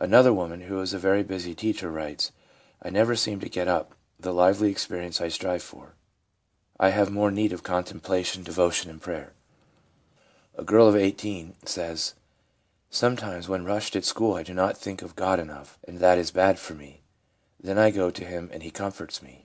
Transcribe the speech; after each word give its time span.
Another 0.00 0.32
woman, 0.32 0.62
who 0.62 0.80
is 0.80 0.94
a 0.94 0.98
very 0.98 1.22
busy 1.22 1.54
teacher, 1.54 1.90
writes:' 1.90 2.32
I 2.82 2.88
never 2.88 3.14
seem 3.14 3.40
to 3.40 3.48
get 3.50 3.68
up 3.68 3.94
the 4.18 4.32
lively 4.32 4.70
experience 4.70 5.20
I 5.20 5.28
strive 5.28 5.62
for; 5.62 5.96
I 6.80 6.88
have 6.88 7.10
more 7.10 7.30
need 7.30 7.52
of 7.52 7.62
contemplation, 7.62 8.42
devotion 8.42 8.88
and 8.90 9.02
prayer.' 9.02 9.34
A 10.54 10.64
girl 10.64 10.88
of 10.88 10.96
18 10.96 11.56
says: 11.66 12.14
1 12.86 12.88
Sometimes 12.88 13.48
when 13.50 13.66
rushed 13.66 13.94
at 13.94 14.06
school 14.06 14.32
I 14.32 14.44
do 14.44 14.54
not 14.54 14.78
think 14.78 15.02
of 15.02 15.14
God 15.14 15.38
enough, 15.38 15.78
and 15.86 15.98
that 15.98 16.16
is 16.16 16.30
bad 16.30 16.58
for 16.58 16.72
me; 16.74 17.02
then 17.60 17.76
I 17.76 17.90
go 17.90 18.10
to 18.10 18.24
Him 18.24 18.48
and 18.54 18.62
He 18.62 18.70
comforts 18.70 19.20
me.' 19.20 19.44